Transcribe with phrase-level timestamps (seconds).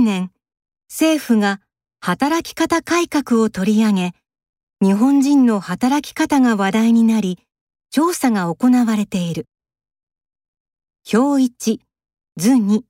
[0.00, 0.32] 年、
[0.88, 1.60] 政府が
[2.00, 4.12] 働き方改革を取り上げ、
[4.82, 7.38] 日本人の働き方が話題になり、
[7.90, 9.46] 調査が行われている。
[11.12, 11.78] 表1、
[12.36, 12.82] 図2、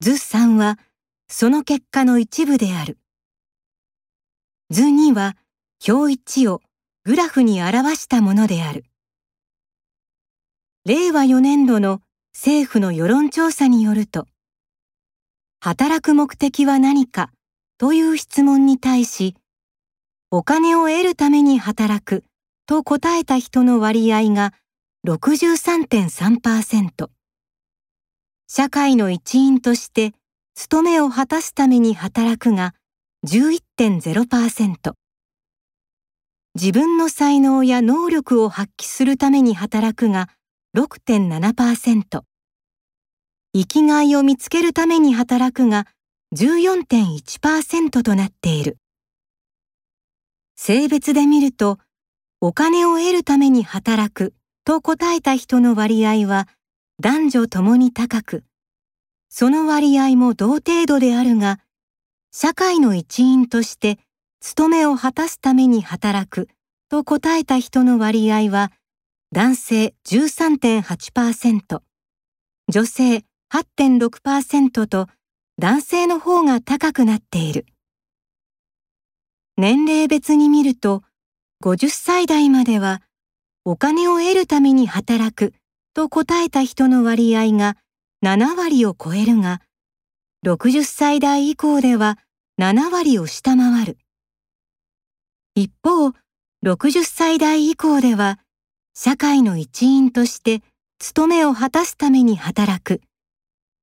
[0.00, 0.78] 図3は、
[1.28, 2.98] その結果の一部である。
[4.70, 5.36] 図2は、
[5.86, 6.62] 表1を
[7.04, 8.84] グラフに表したものである。
[10.84, 12.00] 令和4年度の
[12.32, 14.28] 政府の世論調査によると、
[15.68, 17.32] 働く目的は何か？
[17.76, 19.34] という質問に対し、
[20.30, 22.22] お金を得るために働く
[22.66, 24.54] と答えた人の割合が
[25.08, 27.08] 63.3%。
[28.46, 30.12] 社会の一員として
[30.54, 32.76] 務めを果たすために働くが
[33.26, 34.92] 11.0%。
[36.54, 40.28] 自分の才能や能力を発揮するために働くが
[40.76, 42.22] 6.7%。
[43.58, 45.86] 生きがいを見つけるために働くが
[46.34, 48.76] 14.1%となっている。
[50.56, 51.78] 性別で見ると、
[52.42, 54.34] お金を得るために働く
[54.66, 56.48] と答えた人の割合は
[57.00, 58.44] 男女ともに高く、
[59.30, 61.58] その割合も同程度であるが、
[62.32, 63.98] 社会の一員として
[64.42, 66.50] 務めを果たすために働く
[66.90, 68.70] と答えた人の割合は
[69.32, 71.80] 男性13.8%、
[72.68, 73.24] 女性
[73.56, 75.08] 8.6%と
[75.58, 77.64] 男性の方が高くなっている。
[79.56, 81.02] 年齢別に見ると、
[81.64, 83.00] 50歳代までは、
[83.64, 85.54] お金を得るために働く
[85.94, 87.78] と答えた人の割合が
[88.22, 89.62] 7割を超えるが、
[90.44, 92.18] 60歳代以降では
[92.60, 93.96] 7割を下回る。
[95.54, 96.08] 一方、
[96.62, 98.38] 60歳代以降では、
[98.92, 100.62] 社会の一員として
[100.98, 103.00] 務めを果たすために働く、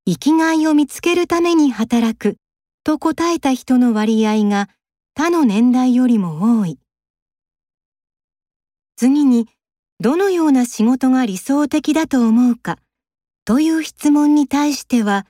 [0.06, 2.36] 生きがいを見つけるために働く
[2.84, 4.68] と答えた人の割合が
[5.14, 6.78] 他の年代よりも多い。
[8.96, 9.48] 次に、
[10.00, 12.78] どのような仕事が理想的だと思うか？
[13.46, 15.26] という質問に対しては、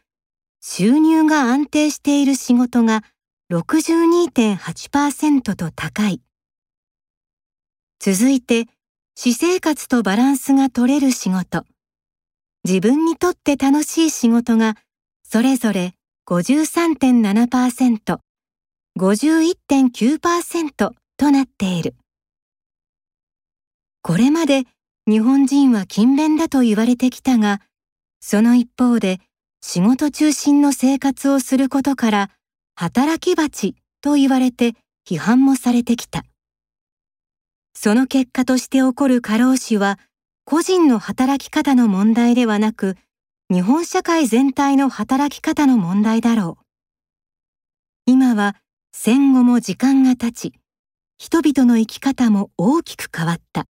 [0.61, 3.05] 収入が安定している仕事が
[3.53, 6.21] 62.8%と高い。
[8.01, 8.67] 続いて、
[9.15, 11.65] 私生活とバランスが取れる仕事。
[12.67, 14.77] 自分にとって楽しい仕事が
[15.23, 15.95] それぞれ
[16.27, 18.19] 53.7%、
[18.99, 21.95] 51.9%となっている。
[24.01, 24.65] これまで
[25.07, 27.61] 日本人は勤勉だと言われてきたが、
[28.21, 29.21] その一方で
[29.61, 32.31] 仕事中心の生活をすることから
[32.75, 34.75] 働き蜂と言われて
[35.07, 36.25] 批判もされてきた。
[37.75, 39.99] その結果として起こる過労死は
[40.47, 42.99] 個人の働き方の問題ではなく
[43.51, 46.65] 日本社会全体の働き方の問題だろう。
[48.05, 48.55] 今は
[48.93, 50.53] 戦後も時間が経ち、
[51.17, 53.67] 人々の生き方も大きく変わった。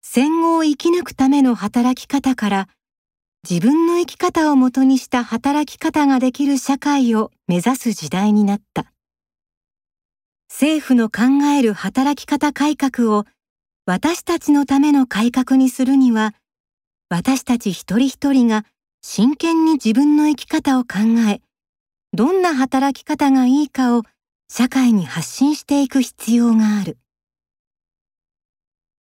[0.00, 2.68] 戦後を生き抜くための働き方から、
[3.48, 8.90] 自分の生き方をもとにした働き方ができる社会を目指す時代になった。
[10.48, 13.26] 政府の考える働き方改革を
[13.88, 16.34] 私たちのための改革にするには、
[17.08, 18.64] 私たち一人一人が
[19.00, 20.88] 真剣に自分の生き方を考
[21.32, 21.40] え、
[22.12, 24.02] どんな働き方がいいかを
[24.48, 26.98] 社会に発信していく必要がある。